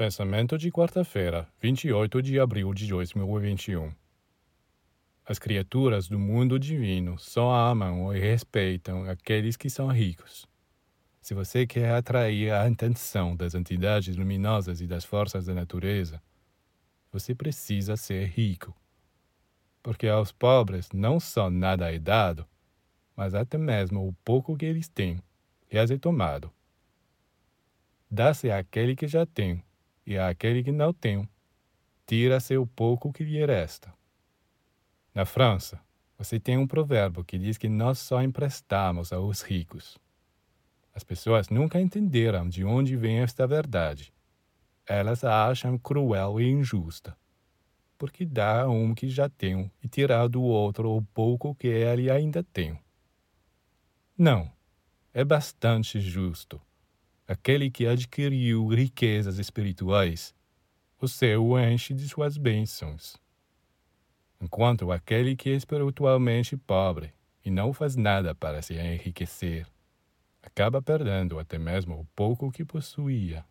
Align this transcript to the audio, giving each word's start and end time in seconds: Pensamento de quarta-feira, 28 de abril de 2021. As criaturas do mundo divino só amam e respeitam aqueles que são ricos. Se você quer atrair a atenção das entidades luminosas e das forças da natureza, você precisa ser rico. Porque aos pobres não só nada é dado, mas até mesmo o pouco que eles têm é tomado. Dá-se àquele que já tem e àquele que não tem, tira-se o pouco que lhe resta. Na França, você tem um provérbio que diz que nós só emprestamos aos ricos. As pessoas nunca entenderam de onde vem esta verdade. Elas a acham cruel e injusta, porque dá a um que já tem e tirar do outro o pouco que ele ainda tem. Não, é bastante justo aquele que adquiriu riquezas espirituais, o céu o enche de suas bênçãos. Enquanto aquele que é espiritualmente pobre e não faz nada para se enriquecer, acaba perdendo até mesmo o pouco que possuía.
Pensamento 0.00 0.56
de 0.56 0.70
quarta-feira, 0.70 1.46
28 1.60 2.22
de 2.22 2.40
abril 2.40 2.72
de 2.72 2.86
2021. 2.86 3.92
As 5.26 5.38
criaturas 5.38 6.08
do 6.08 6.18
mundo 6.18 6.58
divino 6.58 7.18
só 7.18 7.52
amam 7.54 8.16
e 8.16 8.18
respeitam 8.18 9.04
aqueles 9.04 9.58
que 9.58 9.68
são 9.68 9.88
ricos. 9.88 10.48
Se 11.20 11.34
você 11.34 11.66
quer 11.66 11.92
atrair 11.92 12.50
a 12.50 12.66
atenção 12.66 13.36
das 13.36 13.54
entidades 13.54 14.16
luminosas 14.16 14.80
e 14.80 14.86
das 14.86 15.04
forças 15.04 15.44
da 15.44 15.52
natureza, 15.52 16.18
você 17.12 17.34
precisa 17.34 17.94
ser 17.94 18.24
rico. 18.28 18.74
Porque 19.82 20.08
aos 20.08 20.32
pobres 20.32 20.88
não 20.94 21.20
só 21.20 21.50
nada 21.50 21.94
é 21.94 21.98
dado, 21.98 22.46
mas 23.14 23.34
até 23.34 23.58
mesmo 23.58 24.08
o 24.08 24.14
pouco 24.24 24.56
que 24.56 24.64
eles 24.64 24.88
têm 24.88 25.22
é 25.68 25.84
tomado. 25.98 26.50
Dá-se 28.10 28.50
àquele 28.50 28.96
que 28.96 29.06
já 29.06 29.26
tem 29.26 29.62
e 30.10 30.18
àquele 30.18 30.64
que 30.64 30.72
não 30.72 30.92
tem, 30.92 31.28
tira-se 32.04 32.56
o 32.56 32.66
pouco 32.66 33.12
que 33.12 33.22
lhe 33.22 33.46
resta. 33.46 33.94
Na 35.14 35.24
França, 35.24 35.80
você 36.18 36.40
tem 36.40 36.58
um 36.58 36.66
provérbio 36.66 37.24
que 37.24 37.38
diz 37.38 37.56
que 37.56 37.68
nós 37.68 38.00
só 38.00 38.20
emprestamos 38.20 39.12
aos 39.12 39.40
ricos. 39.42 39.96
As 40.92 41.04
pessoas 41.04 41.48
nunca 41.48 41.80
entenderam 41.80 42.48
de 42.48 42.64
onde 42.64 42.96
vem 42.96 43.20
esta 43.20 43.46
verdade. 43.46 44.12
Elas 44.84 45.22
a 45.22 45.46
acham 45.46 45.78
cruel 45.78 46.40
e 46.40 46.50
injusta, 46.50 47.16
porque 47.96 48.26
dá 48.26 48.62
a 48.62 48.68
um 48.68 48.92
que 48.92 49.08
já 49.08 49.28
tem 49.28 49.70
e 49.80 49.86
tirar 49.86 50.26
do 50.26 50.42
outro 50.42 50.90
o 50.90 51.02
pouco 51.14 51.54
que 51.54 51.68
ele 51.68 52.10
ainda 52.10 52.42
tem. 52.42 52.76
Não, 54.18 54.50
é 55.14 55.24
bastante 55.24 56.00
justo 56.00 56.60
aquele 57.30 57.70
que 57.70 57.86
adquiriu 57.86 58.66
riquezas 58.66 59.38
espirituais, 59.38 60.34
o 61.00 61.06
céu 61.06 61.46
o 61.46 61.60
enche 61.60 61.94
de 61.94 62.08
suas 62.08 62.36
bênçãos. 62.36 63.16
Enquanto 64.40 64.90
aquele 64.90 65.36
que 65.36 65.50
é 65.50 65.52
espiritualmente 65.52 66.56
pobre 66.56 67.14
e 67.44 67.48
não 67.48 67.72
faz 67.72 67.94
nada 67.94 68.34
para 68.34 68.60
se 68.62 68.74
enriquecer, 68.74 69.64
acaba 70.42 70.82
perdendo 70.82 71.38
até 71.38 71.56
mesmo 71.56 72.00
o 72.00 72.06
pouco 72.16 72.50
que 72.50 72.64
possuía. 72.64 73.44